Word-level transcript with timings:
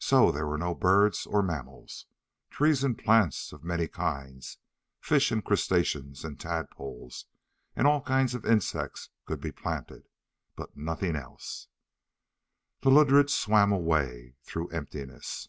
So 0.00 0.32
there 0.32 0.48
were 0.48 0.58
no 0.58 0.74
birds 0.74 1.26
or 1.26 1.44
mammals. 1.44 2.06
Trees 2.50 2.82
and 2.82 2.98
plants 2.98 3.52
of 3.52 3.62
many 3.62 3.86
kinds, 3.86 4.58
fish 4.98 5.30
and 5.30 5.44
crustaceans 5.44 6.24
and 6.24 6.40
tadpoles, 6.40 7.26
and 7.76 7.86
all 7.86 8.02
kinds 8.02 8.34
of 8.34 8.44
insects 8.44 9.10
could 9.26 9.40
be 9.40 9.52
planted. 9.52 10.08
But 10.56 10.76
nothing 10.76 11.14
else. 11.14 11.68
The 12.80 12.90
Ludred 12.90 13.30
swam 13.30 13.70
away 13.70 14.34
through 14.42 14.70
emptiness. 14.70 15.48